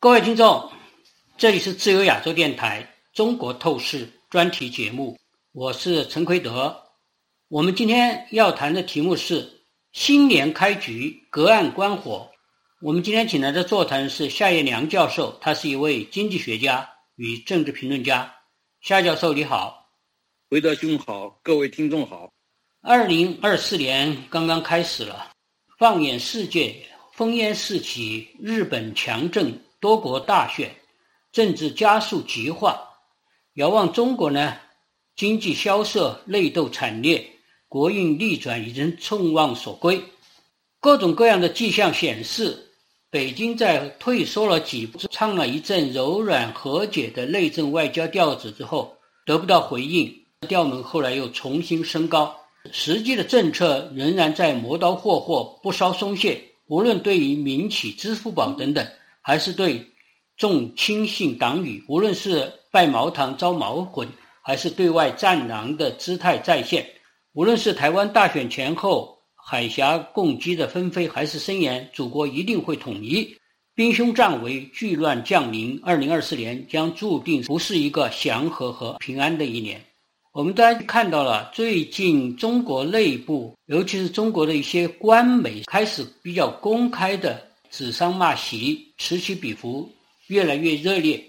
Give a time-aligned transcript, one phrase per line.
[0.00, 0.70] 各位听众，
[1.36, 5.18] 这里是自由亚洲电台《中国透视》专题节目，
[5.50, 6.84] 我是陈奎德。
[7.48, 12.30] 我们今天要谈的题目是新年开局，隔岸观火。
[12.80, 18.32] 我们今天请来的座谈是夏叶良教授，他是一位经济学家与政治评论家。
[18.80, 19.90] 夏教授你好，
[20.50, 22.30] 韦德兄好，各位听众好。
[22.82, 25.32] 二零二四年刚刚开始了，
[25.76, 26.86] 放眼世界，
[27.16, 29.60] 烽烟四起，日本强震。
[29.80, 30.74] 多国大选，
[31.30, 32.82] 政治加速极化。
[33.54, 34.56] 遥望中国呢，
[35.14, 37.24] 经济萧瑟，内斗惨烈，
[37.68, 40.02] 国运逆转已经众望所归。
[40.80, 42.56] 各种各样的迹象显示，
[43.10, 50.12] 北京在退缩了几步，唱了一阵柔软和解的内政外交调子之后，得不到回应，
[50.48, 52.34] 调门后来又重新升高。
[52.72, 56.42] 实际的政策仍然在磨刀霍霍，不稍松懈。
[56.66, 58.86] 无论对于民企、支付宝等等。
[59.28, 59.86] 还是对
[60.38, 64.08] 众亲信党羽，无论是拜茅堂招毛魂，
[64.42, 66.82] 还是对外战狼的姿态再现；
[67.34, 73.36] 无论是台湾大选前后海峡共击的纷飞，还是声言祖国一定会统一，
[73.74, 75.78] 兵凶战危，巨乱降临。
[75.84, 79.78] 二零二四年将注定不是一个祥和和平安的一年。
[80.32, 87.46] 我们大家看到了，最近中国内部，尤其是中国的一些官媒开始比较公开的。
[87.70, 89.90] 指桑骂檄，此起彼伏，
[90.26, 91.22] 越来越热烈。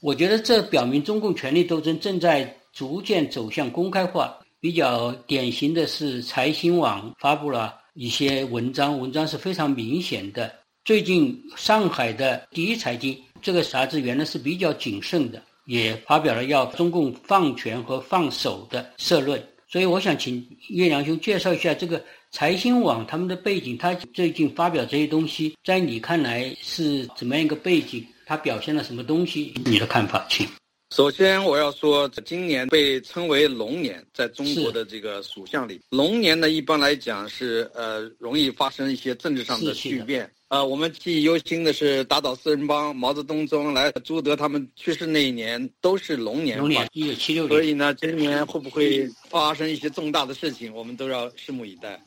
[0.00, 4.38] 我觉得这表明中共权力斗争正在逐渐走向公开化。
[4.60, 10.52] 比较典型的是财新网发布了一些文章，文章是非常明显的。
[10.84, 19.40] 最近上海的第一财经这个杂志原来是比较谨慎的，也发表了要中共放权和放手的社论。
[19.70, 22.04] 所以我想请岳良兄介绍一下这个。
[22.30, 28.06] 财新网他们的背景，他最近发表这些东西，在你看来是怎么样一个背景？
[28.26, 29.54] 他表现了什么东西？
[29.64, 30.46] 你的看法，请。
[30.90, 40.28] 首先，我要说，今年被称为龙年，在中国的这个属相里，龙年呢，一般来讲是呃容易发生一些政治上的巨变。
[40.48, 46.56] 呃，我们记忆犹新的是打倒四人帮，毛泽东、周恩来、朱德他们去世那一年都是龙年。
[46.56, 47.50] 龙年，一九七六年。
[47.50, 52.02] 所以呢，今年会不会发生一些重大的事情，我们都要拭目以待。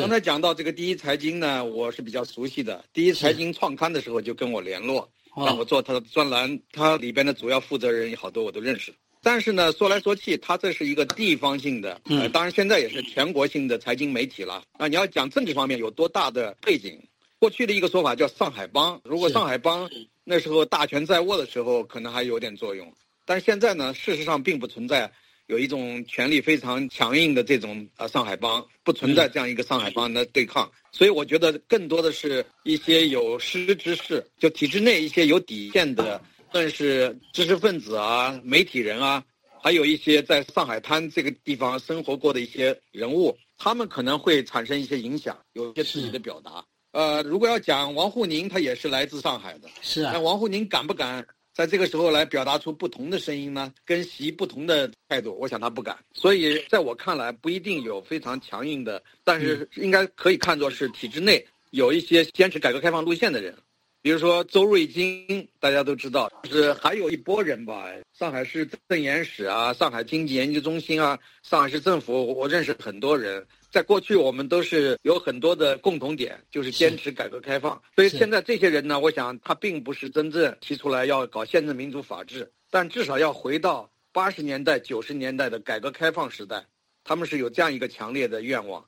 [0.00, 2.84] 刚才讲到这个第一财经呢，我是比较熟悉的。
[2.92, 5.08] 第一财经创刊的时候就跟我联络，
[5.44, 8.94] 让我做他的专栏，他里边的主要负责人有好多我都认识。
[9.22, 14.62] 但是呢，说来说去，他这是一个地方性的，呃，当然现在也是全国性的财经媒体了。
[14.78, 16.98] 那，你要讲政治方面有多大的背景？
[17.38, 19.90] 过去的一个说法叫上海帮，如果上海帮
[20.24, 22.92] 那时候大权在握的时候，可能还有点作用。
[23.24, 25.12] 但是现在呢，事实上并不存在。
[25.46, 36.20] 有一种权力非常强硬的这种呃上海帮，不存在这样一个上海帮的对抗，所以我觉得更多的是一些有识之士，就体制内一些有底线的，
[36.50, 39.22] 算是知识分子啊、媒体人啊，
[39.62, 46.64] 还有一些在上海滩这个地方生活过的一些人物，他们可能会产生一些影响，有一些自己的表达。
[46.92, 51.24] 呃，如果要讲王沪宁，他也是来自上海的，是啊，那王沪宁敢不敢？
[51.56, 55.96] 在这个时候来表达出不同的声音呢，跟习不同的态度，我想他不敢。
[56.12, 63.56] 所以在我看来，不一定有非常强硬的，但是应该可以看作是体制内有一些坚持改革开放路线的人，
[64.02, 73.42] 比如说周瑞金，大家都知道，就是还有一波人吧，上海市政研室啊，上海经济研究中心啊，上海市政府，我认识很多人。
[73.76, 77.78] 在过去，我们都是有很多的共同点，就是坚持改革开放。
[77.94, 86.64] 所以现在这些人呢，我想他并不是真正提出来要搞宪政民主法治，但至少要回到八十年代、九十年代的改革开放时代，
[87.04, 88.82] 他们是有这样一个强烈的愿望。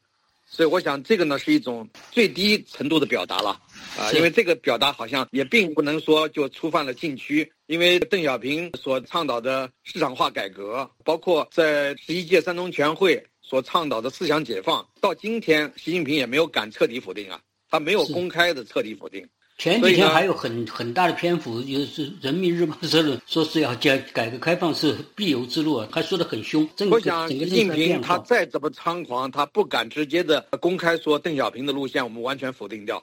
[0.47, 3.61] 所以我想，这个呢是一种最低程度的表达了
[3.99, 13.23] 啊，因为这个表达好像也并不能说就触犯了禁区，因为邓小平所倡导的市场化改革，包括在十一届三中全会。
[13.49, 19.27] 所倡导的思想解放，到今天，习近平也没有敢彻底否定啊，他没有公开的彻底否定。
[19.57, 26.69] 前几天还有很很大的篇幅，就是《人民日报》社论，说是要改改革开放是必由之路啊，他说的很凶。
[26.91, 33.03] 我想，习近平他再怎么猖狂，他不敢直接的公开说邓小平的路线我们完全否定掉，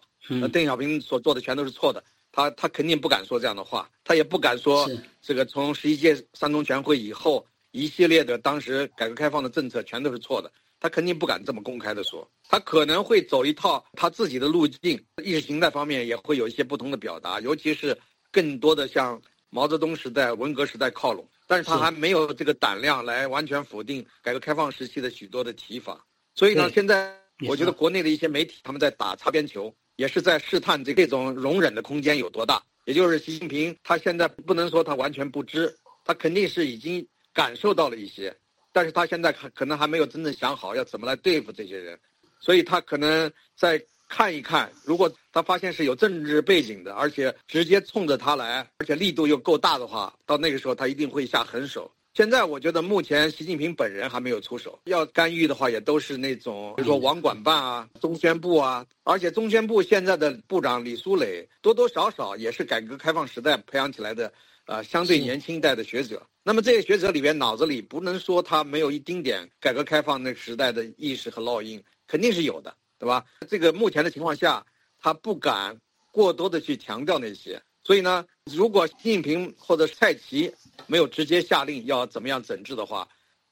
[0.54, 4.88] 邓小平所做的全都是错的，他他肯定不敢说这样的话，他也不敢说
[5.22, 7.44] 这个从十一届三中全会以后。
[7.76, 10.50] 一系列的当时改革开放的政策全都是错的，
[10.80, 17.98] 他肯定不敢这么公开的说，他可能会走一套他自己的路径，意识形态方面也会有一些不同的表达，尤其是
[18.32, 26.02] 更多的向毛泽东时代、文革时代靠拢，但是他还没有这个胆量来完全否定改革开放时期的许多的提法，
[26.34, 27.14] 所以呢，现在
[27.46, 32.64] 我觉得国内的一些媒体他们在打擦边球，也是在试探这这种容忍的空间有多大。
[32.86, 35.76] 也就是习近平他现在不能说他完全不知，
[36.06, 38.36] 他肯定是已经感受到了一些，
[38.72, 42.00] 但是他现在可能还没有真正想好要怎么来对付这些人，
[42.40, 51.92] 所以他可能再看一看，如果他发现是有政治背景的，而且直接冲着他来，而且力度又够大的话，到那个时候他一定会下狠手。
[52.14, 64.32] 现在我觉得目前习近平本人还没有出手，要干预的话也都是那种，比如说网管办啊、中宣部啊，而且中宣部现在的部长李书磊多多少少也是改革开放时代培养起来的，
[64.66, 66.22] 呃，相对年轻一代的学者。
[66.44, 73.26] 那么这些学者里边脑子里不能说他没有一丁点改革开放那个时代的意识和烙印，肯定是有的，对吧？
[73.48, 74.66] 这个目前的情况下，
[75.00, 75.76] 他不敢
[76.12, 77.62] 过多的去强调那些。
[77.84, 80.52] 所以呢，如果习近平或者蔡奇
[80.88, 83.08] 没有直接下令要怎么样整治的话，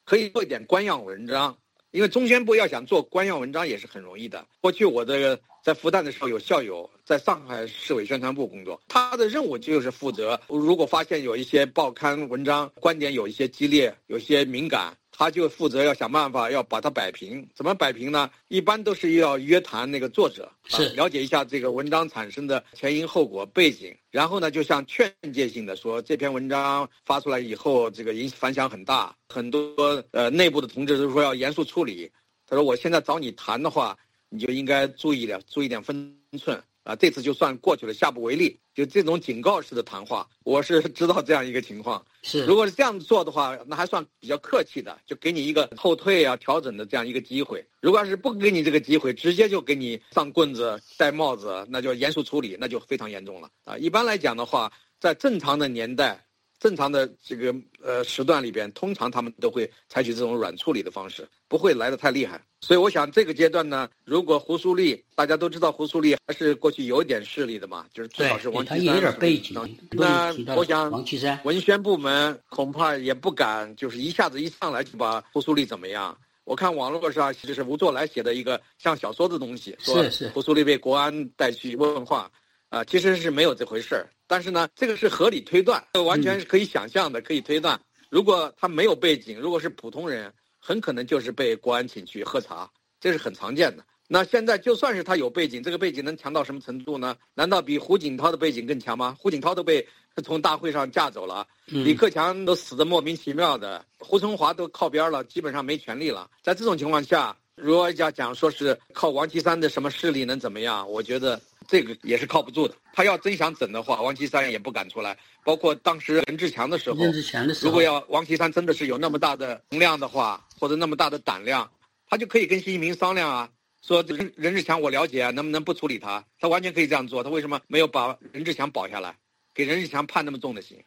[0.06, 1.56] 可以做一点官样文章。
[1.92, 4.44] 因为中宣部要想做官样文章也是很容易的。
[4.60, 14.96] 过去我这个在复旦的时候有校友在上海市委宣传部工作，他的任务就是负责，如果发现有一些报刊文章观点有一些激烈、有些敏感。
[15.16, 18.28] 他就负责要想办法要把它摆平，怎么摆平呢？
[18.48, 32.12] 一般都是要约谈那个作者，是了解一下这个文章产生的前因后果背景，然后呢，就像劝诫性的说，这篇文章发出来以后，这个影反响很大，很多呃内部的同志都说要严肃处理。
[32.48, 33.96] 他说我现在找你谈的话，
[34.34, 36.60] 你就应该注意点，注意点分寸。
[36.84, 38.60] 啊，这次就算过去了，下不为例。
[38.74, 42.04] 就这种警告式的谈话，我是知道这样一个情况。
[42.24, 47.66] 是，如果是这样做的话，那还算比较客气的，就给你一个后退啊、调整的这样一个机会。
[47.80, 53.78] 如果要是不给你这个机会，直接就给你上棍子、戴帽子，那就严肃处理，那就非常严重了啊。
[53.78, 54.70] 一般来讲的话，
[55.00, 56.26] 在正常的年代。
[56.64, 62.42] 正常的这个呃时段里边，通常他们都会采取这种软处理的方式，不会来的太厉害。
[62.62, 68.96] 所以我想这个阶段呢，如果胡苏立，大家都知道胡苏立还是过去有一点势力的嘛，就是至少是王岐山。
[68.96, 69.78] 有点背景。
[69.92, 76.18] 那我想王岐山文宣部门恐怕也不敢，就是一下子一上来就把胡苏立怎么样。
[76.46, 80.02] 我看网络上就是吴作来写的一个像小说的东西，说
[80.34, 82.32] 胡苏立被国安带去问话。
[82.70, 87.80] 啊，其实是没有这回事儿，但是呢，这个是合理推断，完全是可以想象的，可以推断。
[88.10, 92.68] 如果他没有背景，如果是普通人，很可能就是被国安请去喝茶，
[93.00, 93.86] 这是很常见的。
[94.08, 97.16] 那现在就算是他有背景，这个背景能强到什么程度呢？
[97.36, 99.16] 难道比胡锦涛的背景更强吗？
[99.20, 99.88] 胡锦涛都被
[100.24, 106.28] 从大会上架走了，李克强都死的莫名其妙的，胡春华都靠边了，基本上没权利了。
[106.42, 110.90] 在这种情况下，如果要讲说是靠王岐山的什么势力能怎么样？
[110.90, 111.40] 我觉得。
[111.74, 112.76] 这个也是靠不住的。
[112.94, 115.18] 他要真想整的话，王岐山也不敢出来。
[115.44, 121.68] 包括当时任志强的时候，任志强的时候，如果要王岐山真的是有那么大的能量的话，或者那么大的胆量，
[122.08, 123.50] 他就可以跟习近平商量啊，
[123.82, 126.24] 说任任志强我了解啊，能不能不处理他？
[126.40, 127.24] 他完全可以这样做。
[127.24, 129.16] 他为什么没有把任志强保下来，
[129.52, 130.78] 给任志强判那么重的刑？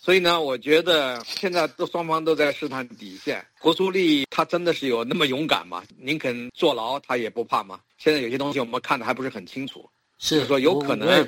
[0.00, 3.44] 所以呢，我觉得现在都双方都在试探底线。
[3.58, 5.82] 胡苏立他真的是有那么勇敢吗？
[5.98, 7.80] 宁肯坐牢他也不怕吗？
[7.98, 9.90] 现在有些东西我们看的还不是很清楚。
[10.18, 11.26] 是说有可能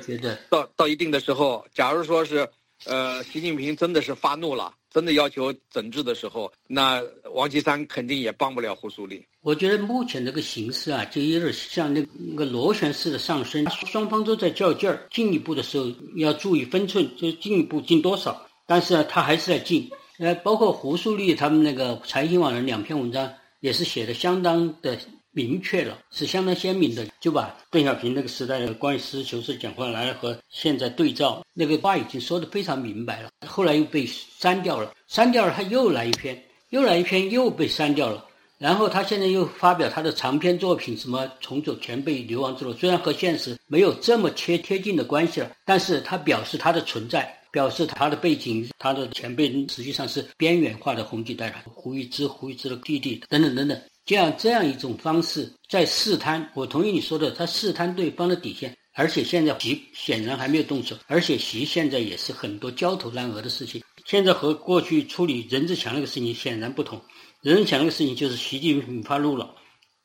[0.49, 2.47] 到到一定的时候，假如说是，
[2.85, 7.01] 呃，习近平真的是发怒了，真的要求整治的时候，那
[7.33, 9.25] 王岐山肯定也帮不了胡苏立。
[9.41, 15.07] 我觉得目前这个形势啊，就有点像那那个螺旋式的上升，双方都在较劲儿。
[15.09, 15.85] 进一步的时候
[16.17, 18.45] 要注意分寸，就进一步进多少。
[18.67, 19.89] 但是他还是在进。
[20.19, 23.31] 呃，包括胡苏立他们那个财经网的两篇文章，
[23.61, 24.97] 也是写的相当的。
[25.31, 33.29] 明确了，是相当鲜明的，就把邓小平那个时代的关于实事求是讲话来和现在对照，那个话已经说得非常明白了。
[33.47, 38.25] 后来又被删掉了，删掉了，他又来一篇，又来一篇，又被删掉了。
[38.57, 53.81] 然后他现在又发表他的长篇作品，什么重走前辈流亡之路，虽然和现实没有这么贴贴近的关系了，但是他表示他的存在，表示他的背景，他的前辈实际上是边缘化的红几代人，胡玉芝、胡玉芝的弟弟等等等等。
[54.05, 66.99] 这样这样一种方式在试探，我同意你说的，他试探对方的底线，而且现在习显然还没有动手，而且习现在也是很多焦头烂额的事情，现在和过去处理任志强那个事情显然不同，
[67.41, 69.53] 任志强那个事情就是习近平发怒了，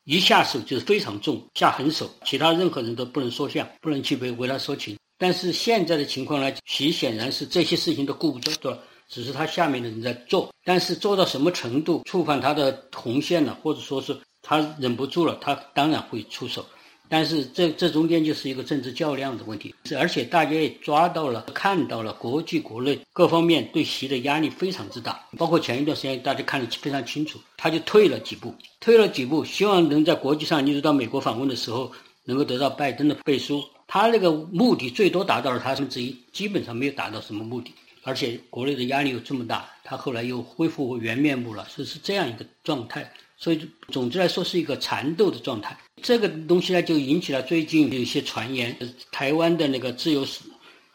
[0.04, 8.82] 一下手就是非常重，下狠手，其他任何人都不能说相，不能去为为他说情，但是现在的情况呢，习显然是这些事情都顾不着的。
[9.08, 16.64] 只是他下面的人在做，但是做到什么程度触犯他的红线了，或者说是他忍不住了，他当然会出手。
[17.08, 31.92] 但是这这中间就是一个政治较量的问题，而且大家也抓到了、看到了国际国内各方面对习的压力非常之大，包括前一段时间大家看得非常清楚，他就退了几步，退了几步，希望能在国际上，例如到美国访问的时候，
[32.24, 33.62] 能够得到拜登的背书。
[33.86, 37.72] 他那个目的最多达到了他分之一，基本上没有达到什么目的。
[38.06, 43.12] 而且国内的压力又这么大，他后来又恢复原面目了，所以是这样一个状态。
[43.36, 45.76] 所以总之来说是一个缠斗的状态。
[46.00, 48.74] 这个东西呢，就引起了最近有一些传言，
[49.10, 50.42] 台湾的那个自由时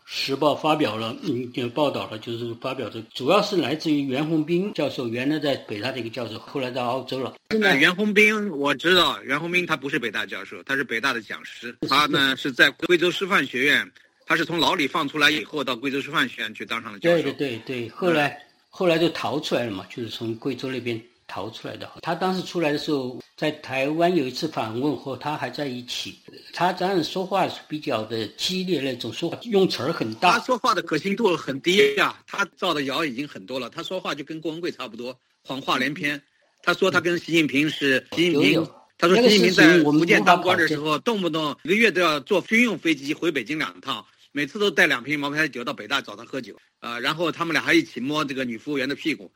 [0.06, 7.36] 时报发表了嗯就报道了，就是发表的主要是来自于袁宏斌教授，原来在北大的一个教授，后来到澳洲了。
[7.50, 13.92] 现在袁宏斌我知道，袁宏斌他不是北大教授，他是北大的讲师，他呢是在贵州师范学院。
[14.32, 17.24] 他是从牢里放出来以后，到贵州师范学院去当上了教授。
[17.24, 20.98] 对对对对，后来后来就逃出来了嘛，就是从贵州那边
[21.28, 21.92] 逃出来的。
[22.02, 26.18] 他当时出来的时候，在台湾有一次访问，和他还在一起。
[26.54, 30.40] 他当然说话是比较的激烈那种，说话用词儿很大。
[30.40, 33.70] 他说话的可信度很低呀，他造的谣已经很多了。
[33.70, 36.22] 他说话就跟郭文贵差不多，谎话连篇。
[36.64, 38.66] 他说他跟习近平是习近平，
[38.98, 44.06] 他说习近平在福建当官的时候，动不动一个月都要坐军用飞机回北京两趟。
[44.32, 49.32] 每次都带两瓶茅台酒到北大找他喝酒，啊，然后他们俩还一起摸这个女服务员的屁股，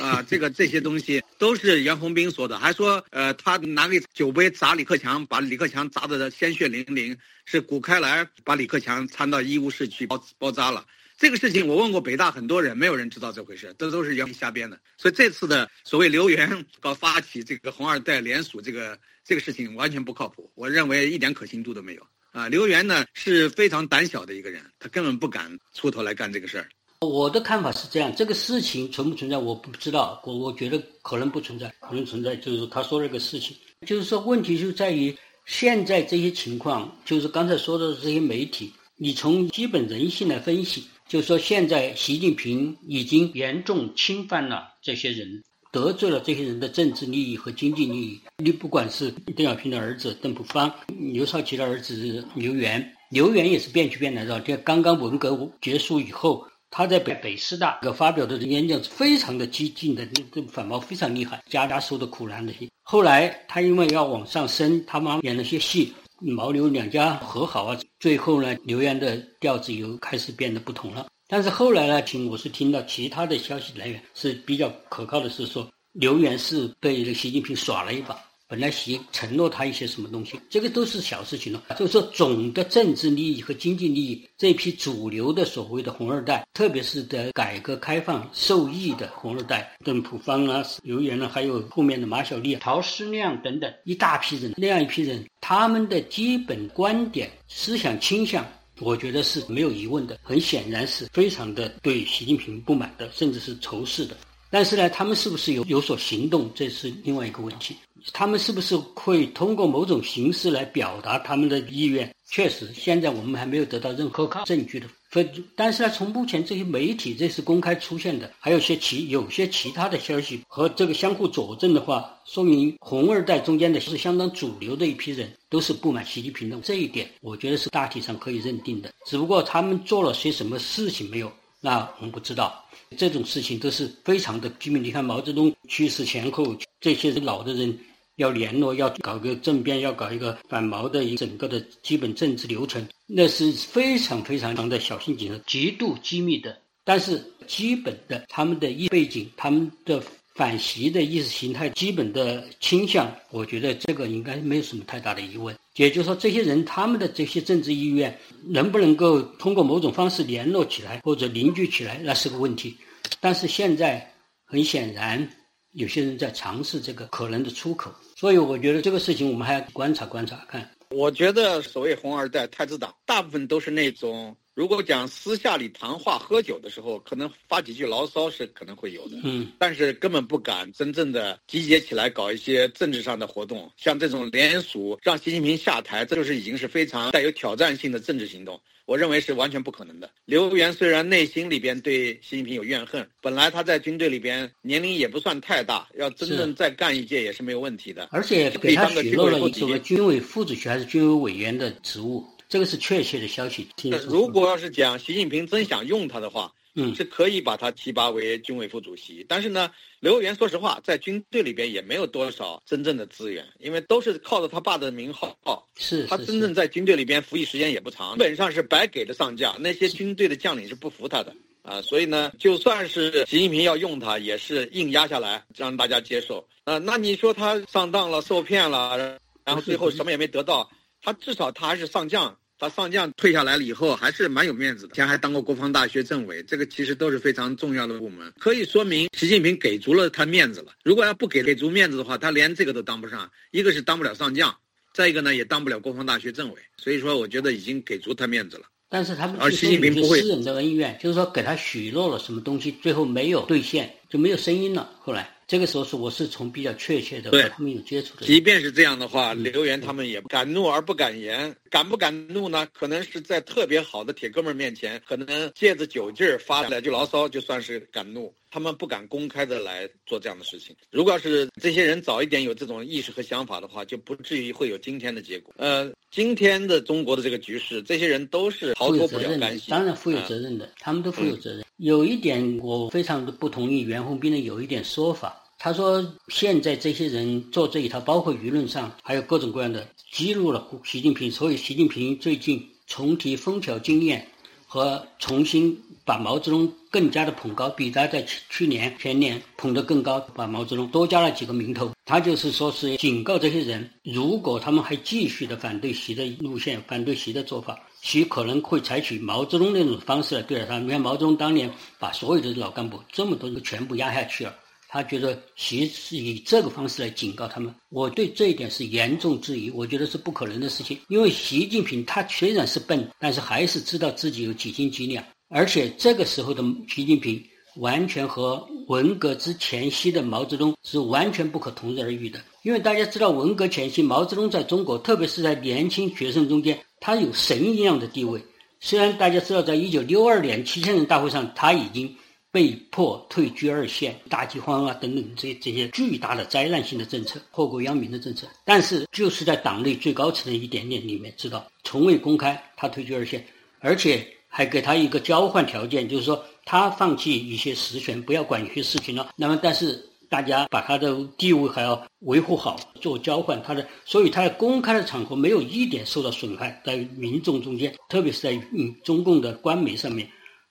[0.00, 10.84] 啊，这个这些东西都是袁宏斌说的，还说，呃，他拿个酒杯砸李克强，把李克强砸得鲜血淋淋，是谷开来把李克强搀到医务室去包包扎了。
[11.16, 14.80] 这个事情我问过北大很多人，没有人知道这回事，这都是袁瞎编的。
[14.96, 22.06] 所以这次的所谓刘源搞发起这个红二代联署这个这个事情完全不靠谱，我认为一点可信度都没有。
[22.32, 26.68] 啊，刘源呢是非常胆小的一个人，他根本不敢出头来干这个事儿。
[27.00, 32.36] 我的看法是这样，这个事情存不存在我不知道，我我觉得可能不存在，可能存在。
[32.36, 33.56] 就是他说这个事情，
[33.86, 45.42] 就是说问题就在于现在这些情况，就是刚才说的这些媒体，你从基本人性来分析，就是说现在习近平已经严重侵犯了这些人。
[45.72, 48.20] 得罪了这些人的政治利益和经济利益。
[48.38, 50.72] 你不管是邓小平的儿子邓普方，
[51.12, 54.40] 刘少奇的儿子刘源，刘源也是变去变来的。
[54.40, 62.68] 这刚刚文革结束以后，他在北北师大发表的演讲是非常的激进的，这反毛非常厉害，家家受的苦难那些。
[62.82, 67.78] 后来他因为要往上升，他妈演了些戏，毛刘两家和好啊。
[68.00, 71.06] 最后呢，刘源的调子又开始变得不同了。
[71.30, 78.18] 但是后来呢，听我是听到其他的消息来源是比较可靠的，是说刘源是被这习近平耍了一把。
[78.48, 81.62] 本来习承诺他一些什么东西，这个都是小事情了。
[81.78, 98.44] 就是说，总的政治利益和经济利益，这批主流的所谓的红二代，特别是在改革开放受益的红二代，邓普方啊、刘源啊，还有后面的马小丽、陶师亮等等一大批人，那样一批人，他们的基本观点、思想倾向。
[98.80, 104.16] 我觉得是没有疑问的，很显然是非常的对习近平不满的，甚至是仇视的。
[104.50, 107.76] 但是呢，他们是不是有有所行动，这是另外一个问题。
[108.12, 112.12] 他们是不是会通过某种形式来表达他们的意愿？
[112.28, 115.30] 确实，现在我们还没有得到任何证据的分。
[115.54, 125.30] 但是呢，从目前这些媒体这是公开出现的，还有些其有些其他的消息和这个相互佐证的话，说明红二代中间的是相当主流的一批人。
[125.50, 128.92] 都是不满习近平的这一点，我觉得是大体上可以认定的。
[129.04, 132.64] 只不过他们做了些什么事情没有，那我们不知道。
[132.96, 134.78] 这种事情都是非常的机密。
[134.78, 137.76] 你看毛泽东去世前后，这些老的人
[138.20, 146.56] 要联络，要搞个政变，要搞一个反毛的一整个的基本政治流程，那是非常非常的小心谨慎、极度机密的。
[146.84, 150.00] 但是基本的他们的意背景，他们的。
[150.32, 155.54] 反习的意识形态基本的倾向，我觉得这个应该没有什么太大的疑问。
[155.76, 162.74] 也就是说，这些人他们的这些政治意愿能不能够通过某种方式联络起来或者凝聚起来，那是个问题。
[163.18, 164.10] 但是现在
[164.46, 165.28] 很显然，
[165.72, 170.70] 有些人在尝试这个可能的出口，所以我觉得这个事情我们还要观察观察看。
[170.90, 174.36] 我觉得所谓红二代、太子党，大部分都是那种。
[174.60, 183.72] 如果讲私下里谈话、喝酒的时候，可能发几句牢骚是可能会有的，嗯，但是根本不敢真正的集结起来搞一些政治上的活动。
[183.78, 188.60] 像这种联署让习近平下台，这就是已经是非常带有挑战性的政治行动。
[188.84, 190.10] 我认为是完全不可能的。
[190.26, 198.10] 刘源虽然内心里边对习近平有怨恨，本来他在军队里边年龄也不算太大，要真正再干一届也是没有问题的。
[198.12, 202.22] 而且给他许诺了一个军委副主席还是军委委员的职务。
[202.50, 203.68] 这个是确切的消息。
[204.08, 209.24] 如果要是讲习近平真想用他的话，嗯，是可以把他提拔为军委副主席。
[209.28, 215.36] 但是呢，刘源说实话，在军队里边也没有多少真正的资源，因为都是靠着他爸的名号。
[215.76, 219.54] 是他真正在军队里边服役时间也不长，基本上是白给的上将。
[219.62, 226.44] 那些军队的将领是不服他的啊，所以呢，就算是习近平要用他，也是硬压下来让大家接受。
[226.64, 230.70] 啊，那你说他上当了、受骗了，然后最后什么也没得到，
[231.02, 232.36] 他至少他还是上将。
[232.58, 234.92] 他上将退下来了以后，还是蛮有面子的。
[234.92, 240.74] 以前还当过国防大学政委，这个其实都是非常重要的部门，可以说明习近平给足了他面子了。
[240.84, 243.30] 如果要不给给足面子的话，他连这个都当不上。
[243.50, 244.54] 一个是当不了上将，
[244.92, 246.60] 再一个呢也当不了国防大学政委。
[246.76, 248.64] 所以说，我觉得已经给足他面子了。
[248.90, 254.90] 但是他们而习近平不会私人的恩怨，就是说给他许诺了什么东西，最后没有兑现，就没有声音了。
[255.00, 255.34] 后来。
[255.50, 258.24] 这个时候是我是从比较确切的对他们有接触的。
[258.24, 261.52] 即便是这样的话，刘源他们也敢怒而不敢言。
[261.68, 262.68] 敢不敢怒呢？
[262.72, 268.32] 可能是在特别好的铁哥们面前，可能借着酒劲儿发两句牢骚，就算是敢怒。
[268.50, 270.74] 他们不敢公开的来做这样的事情。
[270.90, 275.54] 如果要是这些人早一点有这种意识和想法的话，就不至于会有今天的结果。
[275.56, 279.70] 呃，今天的中国的这个局势，这些人都是逃脱不了干系。
[279.70, 281.64] 当然负有责任的，他们都负有责任。
[281.76, 285.42] 有一点我非常的不同意袁宏斌的有一点说法。
[285.62, 291.30] 他说：“现在这些人做这一套，包括舆论上还有各种各样的，激怒了习近平。
[291.30, 294.26] 所以习近平最近重提枫桥经验，
[294.72, 301.90] 和重新把毛泽东更加的捧高，比他在去年前年捧得更高，把毛泽东多加了几个名头。
[302.04, 310.78] 他就是说是警告这些人，如果他们还继续的反对习的路线，反对习的做法，习可能会采取毛泽东那种方式来对待他。
[310.78, 314.54] 你看毛泽东当年把所有的老干部这么多个全部压下去了。”
[314.92, 320.98] 他觉得习是以这个方式来警告他们，我对这一点是严重质疑，我觉得是不可能的事情。
[321.06, 327.40] 因为习近平他虽然是笨，但是还是知道自己有几斤几两，而且这个时候的习近平
[327.76, 332.40] 完全和文革之前夕的毛泽东是完全不可同日而语的。
[332.64, 338.42] 因为大家知道，文革前夕毛泽东在中国，特别是在年轻学生中间，他有神一样的地位。
[338.80, 342.12] 虽然大家知道，在一九六二年七千人大会上，他已经。
[342.52, 353.44] 被迫退居二线，大饥荒啊等等这这些巨大的灾难性的政策，祸国殃民的政策，但是就是在党内最高层的一点点里面知道，从未公开他退居二线，
[353.78, 359.30] 而且还给他一个交换条件，就是说他放弃一些实权，不要管一些事情了。
[359.36, 370.28] 那么，但是大家把他的地位还要维护好，做交换他的，所以他在公开的场合没有一点受到损害，在民众中间，特别是在嗯中共的官媒上面。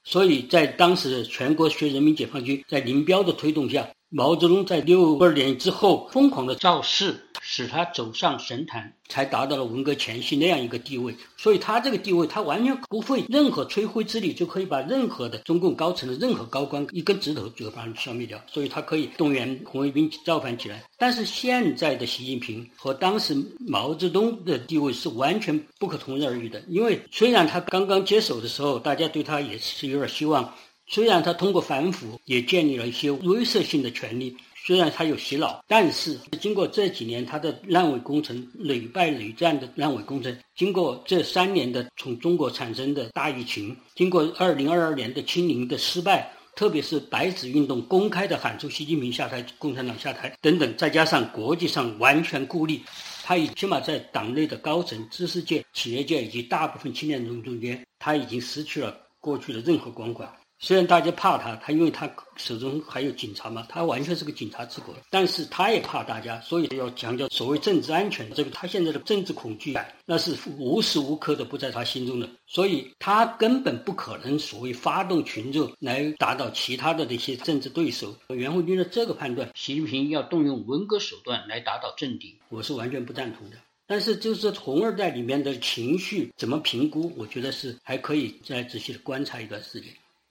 [0.10, 3.88] 所以在当时全国学人民解放军在林彪的推动下。
[4.12, 11.16] 毛泽东在六二年之后疯狂的造势，使他走上神坛，才达到了文革前夕那样一个地位。
[11.38, 18.42] 所以他这个地位，他完全不费任何吹灰之力，就可以把任何的中共高层的任何高官一根指头就把他消灭掉。
[18.52, 20.84] 所以他可以动员红卫兵造反起来。
[20.98, 26.60] 但是现在的习近平和当时毛泽东的地位是完全不可同日而语的。
[26.68, 30.52] 因为虽然他刚刚接手的时候，大家对他也是有点希望。
[30.92, 52.82] 虽然他通过反腐也建立了一些威慑性的权利，虽然他有洗脑，但是经过这几年他的烂尾工程屡败屡战的烂尾工程，经过这三年的从中国产生的大疫情，经过二零二二年的清零的失败，特别是白纸运动公开的喊出习近平下台、共产党下台等等，再加上国际上完全孤立，
[53.24, 60.28] 他已起码在党内的高层、知识界、企业界以及大部分青年人中间，他已经失去了过去的任何光环。
[60.62, 64.94] 虽然大家怕他，他因为他手中还有警察嘛，他完全是个警察之国。
[65.10, 68.30] 但是他也怕大家，所以要强调所谓政治安全。
[68.34, 72.30] 这个他现在的政治恐惧感，那是无时无刻的不在他心中的。
[72.46, 78.14] 所以他根本不可能所谓发动群众来打倒其他的这些政治对手。
[78.28, 83.56] 袁慧军的这个判断，习近平要动用文革手段来打倒政敌，我是完全不赞同的。
[83.88, 89.90] 但是就是红二代里面的情绪怎么评估，我觉得是还可以再仔细的观察一段时间。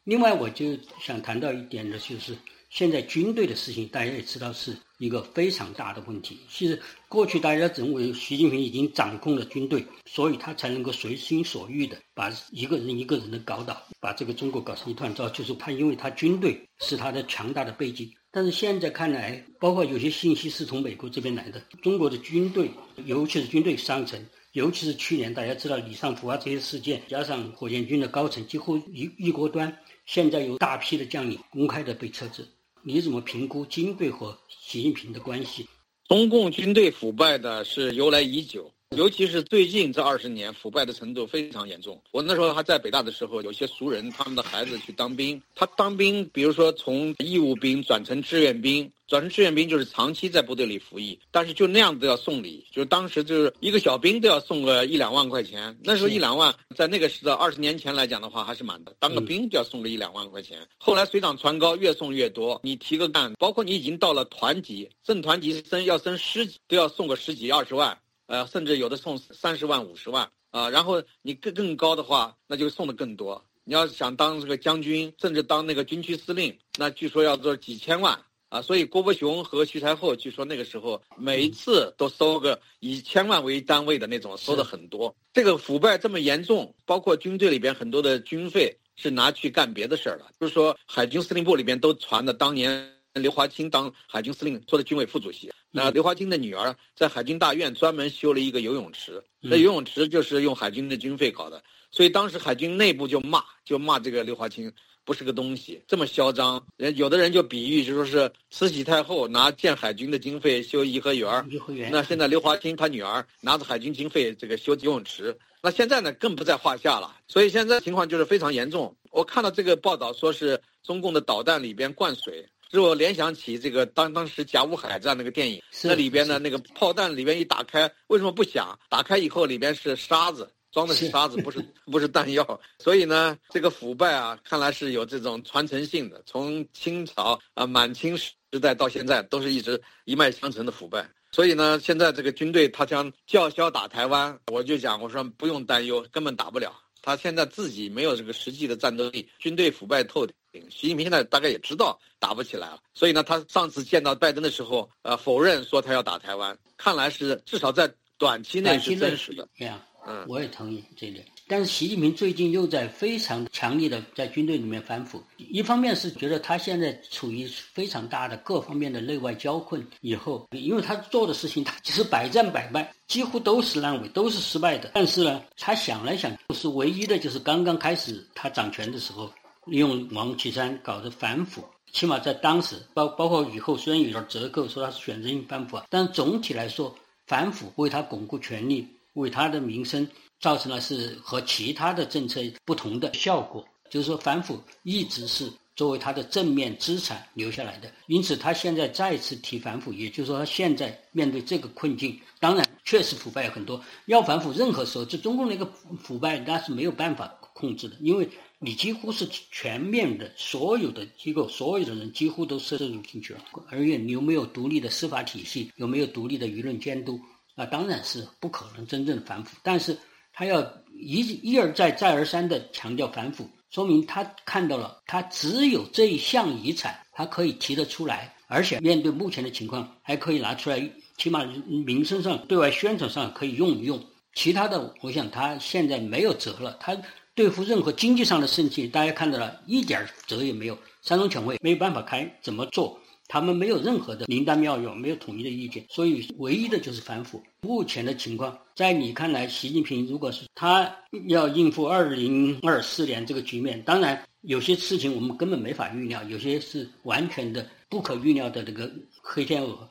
[0.08, 2.34] 另外，我就想谈到一点的，就是
[2.70, 6.38] 现在军队的事情，大家也知道是一个非常大的问题。
[6.48, 15.28] 其实过去大家认为习近平已经掌控了军队，所以他才能够随心所欲的把一个人一个人的搞倒，把这个中国搞成一团糟。
[15.28, 18.10] 就是他，因为他军队是他的强大的背景。
[18.30, 22.70] 但是现在看来，包括有些信息是从美国这边来的，中国的军队，
[23.04, 24.18] 尤其是军队上层，
[24.52, 29.70] 尤其是去年大家知道李尚福啊这些事件，加上火箭军的高层几乎一一锅端。
[30.08, 32.42] 现在有大批的将领公开的被撤职，
[32.82, 35.68] 你怎么评估军队和习近平的关系？
[36.08, 38.72] 中共军队腐败的是由来已久。
[38.96, 42.02] 尤其是最近这二十年，腐败的程度非常严重。
[42.10, 55.78] 我那时候还在北大的时候，有些熟人，他们的孩子去当兵，他当兵，比如说从义务兵转成志愿兵，转成志愿兵就是长期在部队里服役，但是就那样都要送礼，就是当时就是一个小兵都要送个一两万块钱。
[55.84, 58.96] 那时候一两万，在那个时代二十年前来讲的话，还是蛮的。
[58.98, 60.66] 当个兵就要送个一两万块钱。
[60.78, 62.58] 后来水涨船高，越送越多。
[62.64, 67.96] 你提个干，包括你已经到了团级，正团级升要升师级，都要送个十几二十万。
[68.28, 73.42] 呃，甚至有的送三十万、五十万，啊，然后你更更高的话，那就送的更多。
[73.64, 78.18] 你要想当这个将军，甚至当那个军区司令，那据说要做几千万
[78.50, 78.60] 啊。
[78.60, 85.14] 所以郭伯雄和徐才厚据说那个时候每一次都收个以千万为单位的那种，收的很多。
[85.32, 90.30] 这个腐败这么严重，包括军队里边很多的军费是拿去干别的事儿了。
[90.38, 95.50] 就是说海军司令部里边都传的当年刘华清当海军司令做的军委副主席。
[95.70, 104.72] 那刘华清的女儿在海军大院专门修了一个游泳池，那游泳池就是用海军的军费搞的，所以当时海军内部就骂，就骂这个刘华清
[105.04, 106.66] 不是个东西，这么嚣张。
[106.78, 111.46] 人有的人就比喻，就说是慈禧太后拿建海军的经费修颐和园
[111.90, 117.14] 那现在刘华清他女儿拿着海军经费这个修游泳池，那现在呢更不在话下了。
[117.28, 118.96] 所以现在情况就是非常严重。
[119.10, 122.48] 我看到这个报道说是中共的导弹里边灌水。
[122.70, 128.78] 使我联想起这个当当时甲午海战那个电影，那里边的那个炮弹里边一打开，为什么不响？
[128.88, 132.60] 打开以后里边是沙子，装的是沙子，不是 不是弹药。
[132.78, 141.08] 所以呢，这个腐败啊，看来是有这种传承性的，从清朝啊满清时代到现在，都是一直一脉相承的腐败。
[141.30, 146.74] 所以呢，现在这个军队他将叫嚣打台湾，我就讲我说不用担忧，根本打不了。
[147.02, 150.34] 他现在自己没有这个实际的战斗力，军队腐败透顶。
[150.70, 159.48] 习近平现在大概也知道打不起来了，所以呢，他上次见到拜登的时候，呃，否认说他要打台湾，看来是至少在短期内是真实的。
[159.56, 161.24] 对呀，嗯，我也同意这一点。
[161.48, 174.90] 但是习近平最近又在非常强烈的在军队里面反腐，一方面是觉得他现在处于非常大的各方面的内外交困，以后因为他做的事情他其实百战百败，几乎都是烂尾，都是失败的。
[174.94, 179.28] 但是呢，他想来想，是唯一的就是刚刚开始他掌权的时候。
[179.64, 190.08] 利用王岐山搞的反腐，起码在当时，包包括以后虽然有点折扣，说他是选择性反腐，但总体来说，反腐为他巩固权力，为他的名声
[190.40, 193.64] 造成了是和其他的政策不同的效果。
[193.90, 197.90] 就是说，反腐一直是作为他的正面资产留下来的。
[198.06, 203.82] 因此，他现在再次提反腐，也就是说，他现在面对这个困境，当然确实腐败很多。
[204.06, 205.64] 要反腐，任何时候，这中共那个
[206.02, 208.28] 腐败那是没有办法控制的，因为。
[208.60, 213.40] 你几乎是全面的，所有的机构，所有的人几乎都涉入进去了。
[213.70, 217.20] 而且你有没有独立的司法体系，有没有独立的舆论监督？
[217.54, 219.56] 那当然是不可能真正反腐。
[219.62, 219.96] 但是
[220.38, 220.62] 他要
[220.96, 234.00] 一一而再、再而三的强调反腐，说明他看到了，他只有这一项遗产，他可以提得出来，而且面对目前的情况，还可以拿出来，起码名声上、对外宣传上可以用一用。
[234.32, 236.96] 其他的，我想他现在没有辙了，他。
[237.34, 240.76] 对付任何经济上的事情，大家看到了一点辙也没有。
[241.02, 242.98] 三中全会没有办法开，怎么做？
[243.28, 247.42] 他们没有任何的灵丹妙药，没有统一的意见，所以唯一的就是反腐。
[247.60, 250.90] 目前的情况，在你看来，习近平如果是他
[251.26, 258.90] 要应付二零二四年这个局面，当然有些事情我们根本没法预料，有些是完全的不可预料的这个
[259.22, 259.88] 黑天鹅，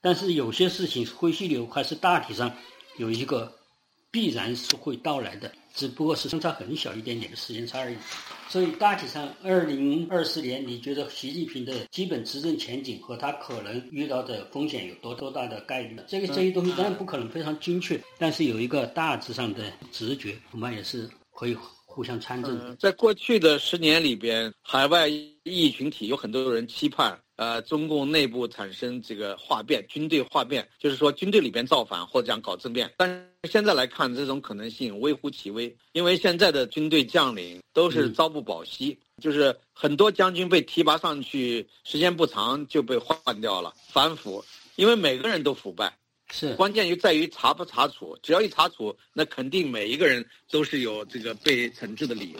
[0.00, 2.52] 但是有些事情灰犀牛还是大体上
[2.96, 3.52] 有一个
[4.10, 5.52] 必然是会到来的。
[5.74, 7.96] 只不过是相差很小一点点的时间差而已，
[8.48, 15.96] 所以大体上，二零二四年，你觉得习近平的基本执政前景和他可能遇到的风险有多多大的概率？
[16.06, 21.56] 这个这些东西当然不可能非常精确，但是有一个大致上的直觉，恐怕也是可以
[21.86, 22.76] 互相参证的。
[22.76, 27.18] 在过去的十年里边，海外异议群体有很多人期盼。
[27.40, 32.92] 呃，中共内部产生这个哗变，军队哗变，就是说军队里边造反或者讲搞政变。
[32.98, 44.44] 但是现在来看，这种可能性微乎其微，因为现在的军队将领都是朝不保夕，就是很多将军被提拔上去，时间不长就被换掉了，反腐，
[44.76, 45.90] 因为每个人都腐败，
[46.30, 52.38] 是关键就在于查不查处，只要一查处，那肯定每一个人都是有这个被惩治的理由。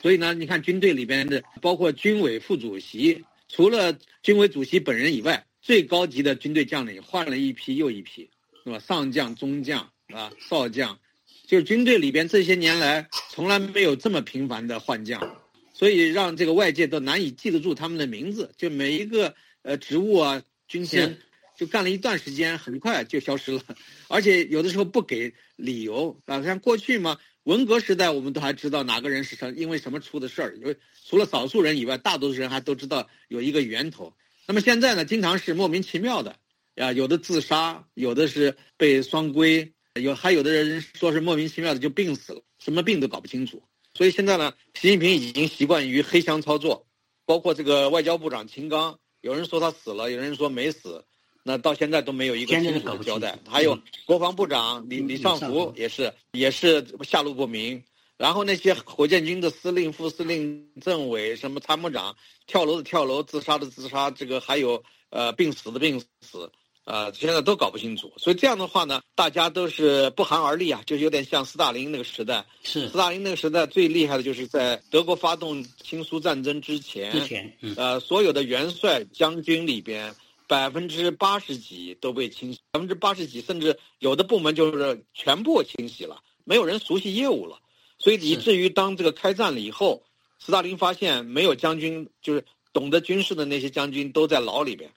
[0.00, 3.22] 所以呢，你看军队里边的，包括军委副主席。
[3.48, 8.30] 除了军委主席本人以外，最高级的军队将领换了一批又一批，
[8.64, 8.78] 是吧？
[8.78, 10.98] 上将、中将啊，少将，
[11.46, 15.36] 就是军队里边这些年来从来没有这么频繁的换将，
[15.74, 18.52] 所以让这个外界都难以记得住他们的名字。
[18.56, 21.18] 就每一个呃职务啊，军衔，
[21.56, 23.62] 就干了一段时间，很快就消失了，
[24.08, 26.42] 而且有的时候不给理由啊。
[26.42, 30.76] 像过去嘛，文革时代我们都还知道哪个人是什因为什么出的事儿，因为。
[31.06, 34.12] 除了少数人以外，大多数人还都知道有一个源头。
[34.46, 36.36] 那么现在呢，经常是莫名其妙的，
[36.76, 43.62] 啊，有的自杀，有的是被双规，有还有的人说是莫名其妙的就病死了，什么病都搞不清楚。
[43.94, 46.86] 所以现在呢，习近平已经习惯于黑箱操作，
[47.24, 51.06] 包括这个外交部长秦刚，有人说他死了，有人说没死。
[51.48, 53.38] 那到现在都没有一个清楚的交代。
[53.48, 57.82] 还有国防部长李李尚福也是也是下落不明。
[58.18, 62.14] 然后那些火箭军的司令、副司令、政委、什么参谋长，
[62.48, 66.50] 跳楼的跳楼，自杀的自杀，这个还有呃病死的病死，
[66.82, 68.12] 呃，现在都搞不清楚。
[68.16, 72.44] 所以这样的话呢，大家都是不寒而栗啊，就有点像斯大林那个时代。
[72.64, 80.12] 是斯大林那个时代最厉害的就是在德国发动亲苏战争之前，之前，呃，所有的元帅将军里边
[80.48, 87.60] 百分之八十几都被清洗，百分之八十几，甚至有的部门就是全部清洗了，没有人熟悉业务了。
[87.98, 90.02] 所以以至于当这个开战了以后，
[90.38, 94.90] 斯大林发现没有将军，就是懂得军事的那些将军都在牢里边。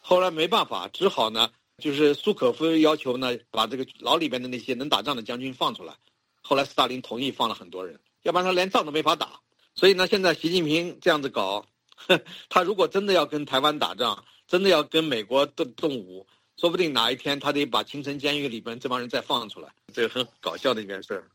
[0.00, 5.94] 后来没办法，只好呢，就是苏可夫要求呢，把这个牢里边的那些能打仗的将军放出来。
[6.42, 9.40] 后来斯大林同意放了很多人，要不然他连仗都没法打。
[9.74, 11.64] 所以呢，现在习近平这样子搞，
[12.50, 21.28] 他如果真的要跟台湾打仗，真的要跟美国动动武，说不定哪一天他得把青城监狱里边这帮人再放出来，这个很搞笑的一件事儿。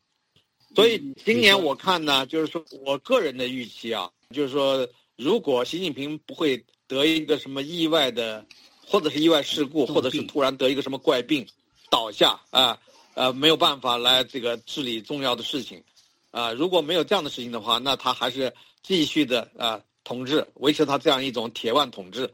[0.75, 8.43] 所以今年我看呢，就是说我个人的预期啊，就是说，如果习近平不会得一个什么意外的，
[8.87, 11.45] 或者是意外事故，或者是突然得一个什么怪病，
[11.91, 12.79] 倒下啊，
[13.13, 15.83] 呃，没有办法来这个治理重要的事情，
[16.31, 22.33] 啊，如果没有这样的事情的话，那他还是继续的啊统治，维持他这样一种铁腕统治。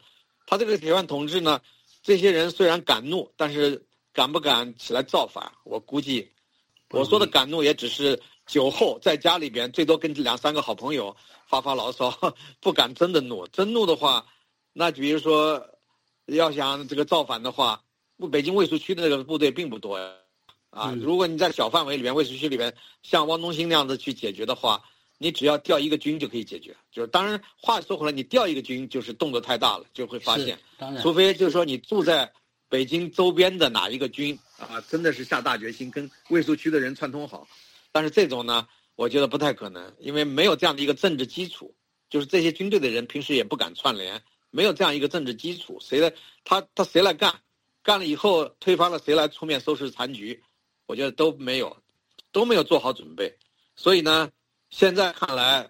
[0.50, 1.62] 他这个铁腕统治呢，
[2.02, 5.52] 这些人虽然敢怒，但是敢不敢起来造反？
[5.64, 6.32] 我估计。
[6.90, 12.10] 我说的敢怒也只是酒后在家里边，最多跟两三个好朋友发发牢骚，
[12.60, 13.46] 不敢真的怒。
[13.50, 14.26] 真怒的话，
[14.74, 15.64] 那比如说
[16.26, 17.84] 要想这个造反的话，
[18.32, 20.14] 北京卫戍区的那个部队并不多呀。
[20.72, 24.82] 啊，如果你在小范围里面卫戍区里面，像汪东兴那样子去解决的话，
[25.20, 26.76] 你只要调一个军就可以解决。
[26.92, 30.58] 就是当然话说回来，你调一个军就是动作太大了，就会发现。
[30.80, 31.04] 当然。
[31.04, 32.34] 除非就是说你住在。
[32.72, 37.48] 北京周边的哪一个军啊，真的是下大决心跟卫戍区的人串通好？
[37.92, 41.74] 但是这种呢，我觉得不太可能，因为没有这样的一个政治基础，
[42.12, 47.42] 就是这些军队的人平时也不敢串联，没有这样一个政治基础，谁来他他谁来干？
[47.82, 50.44] 干了以后推翻了，谁来出面收拾残局？
[50.86, 51.76] 我觉得都没有，
[52.32, 53.36] 都没有做好准备。
[53.76, 54.30] 所以呢，
[54.70, 55.70] 现在看来，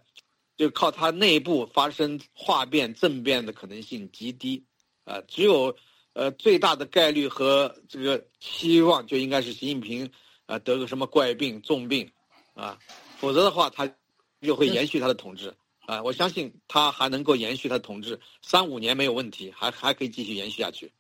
[0.58, 4.66] 就靠他内部发生化变政变的可能性极低，
[5.06, 5.76] 啊，只有。
[6.14, 10.12] 呃，最大的概率和这个期望就应该是习近平，
[10.48, 12.12] 啊，得个什么怪病、重病，
[12.56, 12.78] 啊，
[13.20, 13.90] 否则的话他
[14.42, 15.54] 就会延续他的统治，
[15.86, 20.92] 啊，我相信他还能够延续他的统治三五年没有问题，还还可以继续延续下去。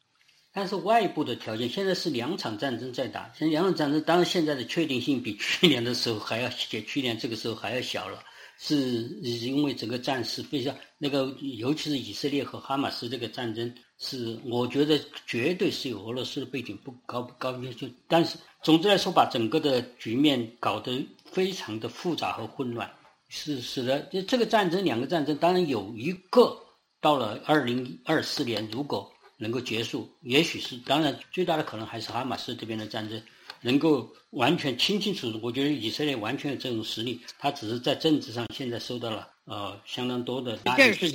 [0.53, 8.23] 但是外部的条件现在是两场战争在打，现在两场战争当然现在的确定性比去年的时候还要，比去年这个时候还要小了。
[8.61, 8.75] 是
[9.21, 22.91] 因为整个战事非常那个，尤其是以色列和哈马斯这个战争，是我觉得绝对是有俄罗斯的背景，不高不高就但是总之来说，把整个的局面搞得非常的复杂和混乱，
[23.29, 26.53] 是使得这这个战争两个战争，当然有一个
[26.99, 33.19] 到了二零二四年如果能够结束，也许是当然最大的可能还是哈马斯这边的战争。
[33.61, 40.57] 能够完全清清楚楚，我觉得以色列完全有这种实力，他只是在政治上现在受到了呃相当多的。
[40.65, 41.11] 一件事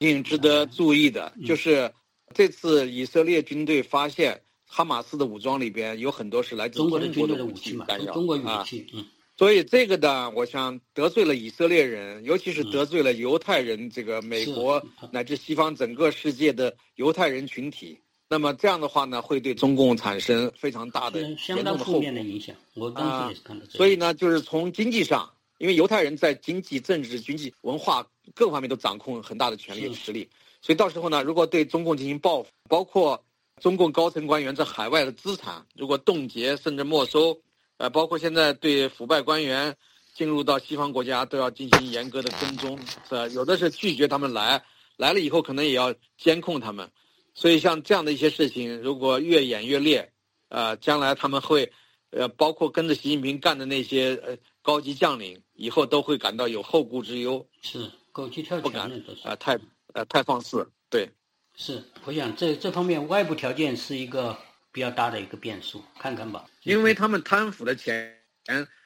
[0.00, 1.88] 情值得注意的就是，
[2.34, 9.06] 这次以色列军队发现哈马斯的武装里边有很多是来自中国的军队的武器嘛，中国武器，嗯，
[9.38, 17.98] 所以这个呢，我想得罪了以色列人，尤其是得罪了犹太人，这个美国乃至西方整个世界的犹太人群体。
[18.28, 22.56] 那么这样的话呢，会对中共产生非常大的相当负面的影响。
[22.74, 22.90] 我。
[22.90, 30.28] 刚才也是看到这所以呢，就是从经济上，因为犹太人在经济、政治、经济、文化各方面都掌控很大的权力实力，
[30.62, 33.22] 所以到时候呢，如果对中共进行报复，包括
[33.60, 37.38] 中共高层官员在海外的资产如果冻结甚至没收，
[37.78, 39.76] 呃，包括现在对腐败官员
[40.14, 43.26] 进入到西方国家都要进行严格的跟踪，是吧？
[43.28, 44.62] 有的是拒绝他们来，
[44.96, 46.90] 来了以后可能也要监控他们。
[47.34, 50.10] 所以，像这样的一些事情，如果越演越烈，
[50.48, 51.70] 呃，将来他们会，
[52.10, 57.46] 呃，包括跟着习近平干的那些呃高级将领，以后都会感到有后顾之忧。
[57.60, 59.58] 是，狗急跳墙的啊，太
[59.92, 60.66] 呃太放肆。
[60.88, 61.10] 对，
[61.56, 64.34] 是，我想这这方面外部条件是一个
[64.76, 66.44] 比较大的一个变数，看看吧。
[66.64, 68.14] 因为他们贪腐的钱，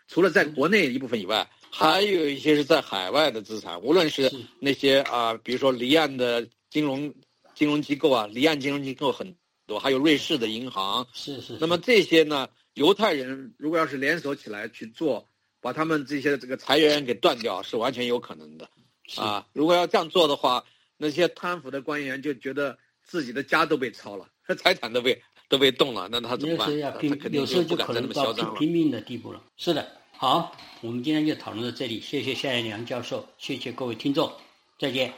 [0.07, 7.13] 除了在国内一部分以外，还有一些是在海外的资产，无论是那些啊，比如说离岸的金融。
[7.53, 11.07] 金融机构啊，离岸金融机构很多，还有瑞士的银行。
[11.13, 11.59] 是是。
[11.61, 15.27] 那么这些呢，犹太人如果要是联手起来去做，
[15.61, 18.67] 把他们这些这个财源给断掉，是完全有可能的。
[19.17, 20.65] 啊，如果要这样做的话，
[20.97, 24.27] 那些贪腐的官员就觉得自己的家都被抄了，
[24.57, 26.71] 财产都被都被动了，那他怎么办？
[27.33, 29.43] 有时候就可能到拼命的地步了。
[29.57, 29.85] 是的，
[30.17, 34.31] 好，我们今天就讨论到这里，谢谢夏彦良教授，谢谢各位听众，
[34.79, 35.13] 再见。